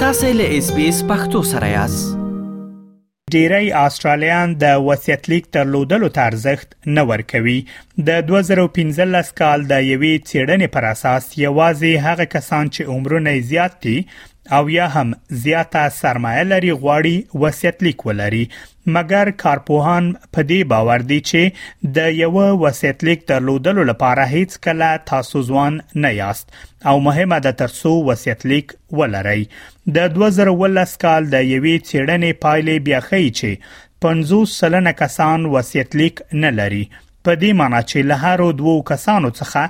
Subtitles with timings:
[0.00, 6.26] تاسې له اس بي اس پختو سره یاست ډیری آسترالیان د وصیت لیک ترلودلو ته
[6.32, 7.54] ارزښت نه ورکوي
[8.10, 13.96] د 2015 کال د یوې چیړنې پر اساس یوازې هغه کسان چې عمرونه زیات دي
[14.50, 18.44] او یا هم زیاته سرمایه لري غواړي وصیت لیک ولري
[18.96, 20.04] مګر کارپوهان
[20.34, 25.80] په دې باور دي چې د یو وصیت لیک درلودلو لپاره هیڅ کله تاسو ځوان
[26.02, 26.46] نه یاست
[26.92, 29.40] او مهمه ده ترسو وصیت لیک ولرئ
[29.98, 36.24] د 2010 کال د یوې چیړنې پایلې بیا ښیي چې 50 سلنه کسان وصیت لیک
[36.46, 36.82] نه لري
[37.28, 39.62] په دې معنی چې له هر دوو کسانو څخه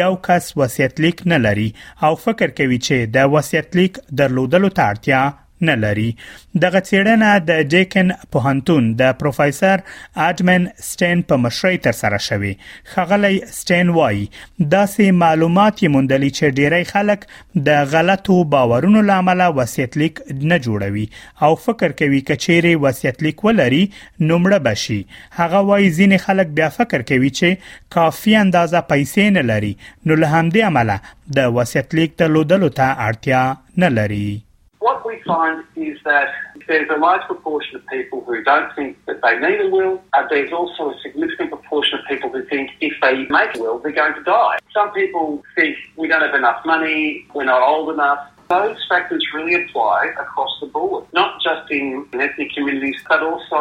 [0.00, 1.68] یو کس وصیت لیک نه لري
[2.06, 5.20] او فکر کوي چې د وصیت لیک درلودلو ته اړتیا
[5.60, 6.16] نه لري
[6.62, 9.82] دغه څېړنه د جیکن په هانتون د پروفیسور
[10.28, 12.52] اډمن سټین په مشرۍ تر سره شوې
[12.94, 14.18] خغلی سټین وای
[14.74, 17.26] دا سه معلومات یې موندلې چې ډیری خلک
[17.68, 21.06] د غلطو باورونو لامل وصیت لیک نه جوړوي
[21.48, 25.00] او فکر کوي کچېره وصیت لیک ولري نمړه بشي
[25.42, 30.38] هغه وای ځین خلک بیا فکر کوي چې کافي اندازه پیسې نه لري نو له
[30.38, 33.44] همدې عمله د وصیت لیک ته لودلو ته اړتیا
[33.84, 34.26] نه لري
[34.86, 36.28] what we find is that
[36.68, 40.00] there's a large proportion of people who don't think that they need a will.
[40.12, 43.80] Uh, there's also a significant proportion of people who think if they make a will,
[43.80, 44.58] they're going to die.
[44.72, 49.54] Some people think we don't have enough money, we're not old enough, Those factors really
[49.62, 51.86] apply across the board, not just in
[52.26, 53.58] ethnic communities, but also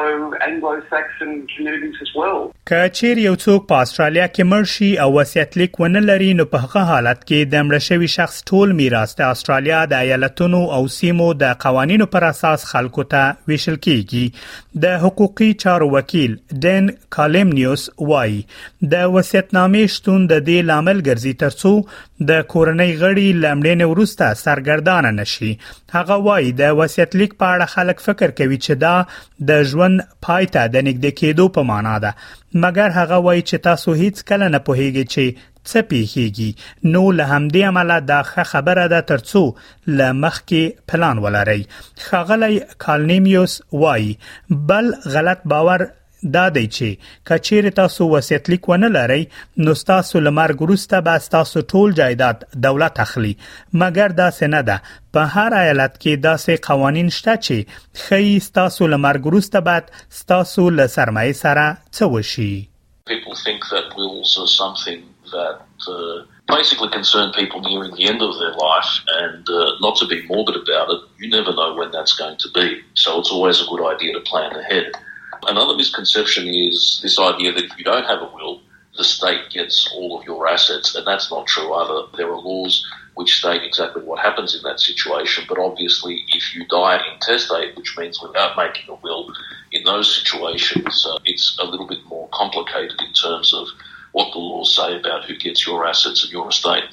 [0.50, 2.54] Anglo-Saxon communities as well.
[2.68, 6.46] که چیرې یو څوک په استرالیا کې مړ شي او وصیت لیک ونه لري نو
[6.54, 10.88] په هغه حالت کې د مړ شوی شخص ټول میراث د استرالیا د ایالتونو او
[10.96, 17.84] سیمو د قوانینو پر اساس خلکو ته ویشل کیږي د حقوقي چارو وکیل دین کالمنیوس
[18.14, 18.40] وای
[18.96, 25.12] د وصیتنامې شتون د دې لامل ګرځي ترڅو د کورنۍ غړي لمړین ورسته سرګر سرګردانه
[25.20, 25.52] نشي
[25.98, 28.96] هغه وایي د وصیت لیک په اړه خلک فکر کوي چې دا
[29.50, 32.12] د ژوند پای ته د نږدې کېدو په معنا ده
[32.64, 35.26] مګر هغه وایي چې تاسو هیڅ کله نه پوهیږئ چې
[35.70, 36.50] څه پیخیږي
[36.94, 38.20] نو له همدې عمله دا
[38.52, 39.44] خبره ده ترڅو
[39.98, 41.62] ل مخکې پلان ولري
[42.08, 42.56] خغلی
[42.86, 44.12] کالنیمیوس وایي
[44.74, 44.86] بل
[45.16, 45.86] غلط باور
[46.34, 49.20] دا دی چې کچیر تاسو وصیت لیک ونه لرئ
[49.66, 53.34] نو تاسو لمر ګروسته به تاسو ټول جایداد دولت اخلي
[53.84, 54.78] مګر دا سنه ده
[55.18, 59.92] په هر ایالت کې داسې قوانين شته چې خي تاسو لمر ګروسته بعد
[60.34, 62.52] تاسو له سرمایه سره څه وشي
[63.14, 65.02] people think that wills are something
[65.38, 65.58] that
[65.94, 66.18] uh,
[66.58, 68.92] basically concern people nearing the end of their life.
[69.24, 72.50] And uh, not to be morbid about it, you never know when that's going to
[72.58, 72.66] be.
[73.04, 74.98] So it's always a good idea to plan ahead.
[75.48, 78.62] Another misconception is this idea that if you don't have a will,
[78.98, 82.08] the state gets all of your assets, and that's not true either.
[82.18, 82.84] There are laws
[83.14, 87.96] which state exactly what happens in that situation, but obviously, if you die intestate, which
[87.96, 89.32] means without making a will,
[89.72, 93.68] in those situations, uh, it's a little bit more complicated in terms of
[94.14, 96.86] what the laws say about who gets your assets and your estate.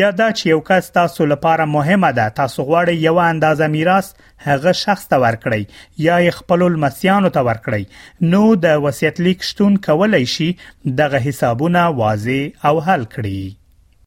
[0.00, 4.10] یا دا چې یو کس تاسو لپاره مهمه ده تاسو غواړئ یو اندازه میراث
[4.48, 10.22] هغه شخص ته ورکړي یا خپل مسیانو ته ورکړي نو د وصیت لیک شتون کولای
[10.36, 10.50] شي
[11.02, 13.42] دغه حسابونه واضح او حل کړي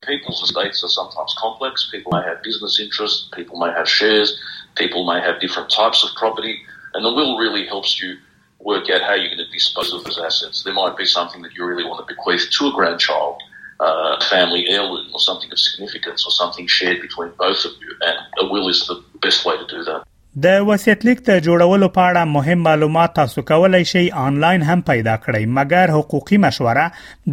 [0.07, 1.84] People's estates are sometimes complex.
[1.91, 3.22] People may have business interests.
[3.35, 4.34] People may have shares.
[4.81, 6.52] People may have different types of property.
[6.95, 8.17] And the will really helps you
[8.57, 10.63] work out how you're going to dispose of those assets.
[10.63, 13.44] There might be something that you really want to bequeath to a grandchild,
[13.81, 17.93] uh, family heirloom, or something of significance, or something shared between both of you.
[18.02, 20.05] And a will is the best way to do that.
[20.43, 25.11] د وصیت لیک ته جوړولو په اړه مهم معلومات تاسو کولای شئ انلاین هم پیدا
[25.28, 26.87] کړئ مګر حقوقي مشوره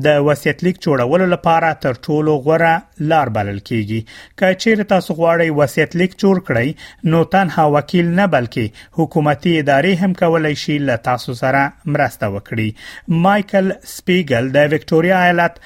[0.05, 2.71] د وصیت لیک جوړولو لپاره تر ټولو غوره
[3.13, 8.29] لار بلل کیږي که چیرې تاسو غواړئ وصیت لیک جوړ کړئ نو تنها وکیل نه
[8.37, 11.65] بلکې حکومتي ادارې هم کولای شي له تاسو سره
[11.97, 15.61] مرسته وکړي مايكل سپیګل د وکټوريا ایالت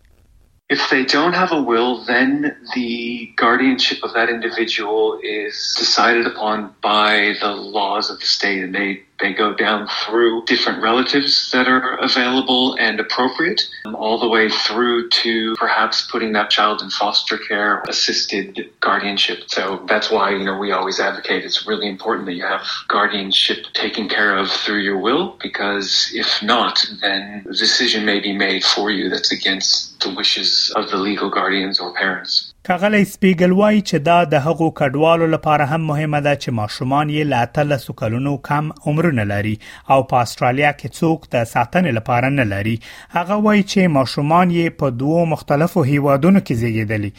[0.74, 2.30] If they don't have a will, then
[2.74, 8.74] the guardianship of that individual is decided upon by the laws of the state and
[8.76, 8.90] they
[9.20, 14.50] they go down through different relatives that are available and appropriate, um, all the way
[14.50, 19.44] through to perhaps putting that child in foster care, assisted guardianship.
[19.48, 23.66] So that's why, you know, we always advocate it's really important that you have guardianship
[23.74, 28.64] taken care of through your will, because if not, then a decision may be made
[28.64, 32.53] for you that's against the wishes of the legal guardians or parents.
[32.68, 37.32] کاغلی سپیګل وایي چې دا د هغو کډوالو لپاره هم مهمه ده چې ماشومان یې
[37.32, 39.52] لاته لسکلونو کم عمرونه لري
[39.96, 42.76] او په استرالیا کې څوک د ساتنې لپاره نه لري
[43.18, 47.12] هغه وایي چې ماشومان یې په دوو مختلفو هیوادونو کې زیږیدلي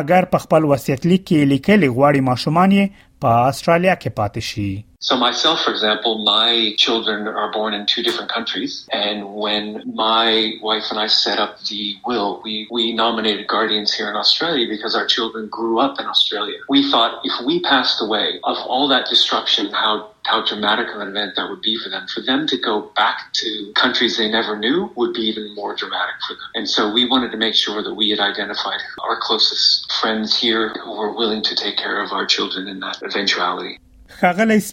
[0.00, 6.24] مګر په خپل وصیت لیک کې لیکلي غواړي ماشومان یې pa So myself, for example,
[6.24, 8.88] my children are born in two different countries.
[8.92, 14.08] And when my wife and I set up the will, we, we nominated guardians here
[14.08, 16.56] in Australia because our children grew up in Australia.
[16.68, 21.08] We thought if we passed away, of all that destruction, how how dramatic of an
[21.08, 22.06] event that would be for them.
[22.06, 26.14] For them to go back to countries they never knew would be even more dramatic
[26.26, 26.48] for them.
[26.54, 30.68] And so we wanted to make sure that we had identified our closest friends here
[30.68, 33.80] who were willing to take care of our children in that eventuality.
[34.18, 34.64] ښاغلی The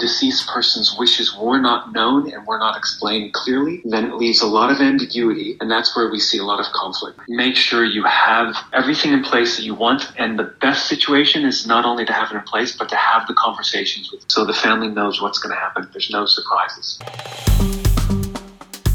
[0.00, 4.46] deceased person's wishes were not known and were not explained clearly then it leaves a
[4.46, 8.02] lot of ambiguity and that's where we see a lot of conflict Make sure you
[8.04, 12.12] have everything in place that you want and the best situation is not only to
[12.12, 15.38] have it in place but to have the conversations with so the family knows what's
[15.38, 16.98] going to happen there's no surprises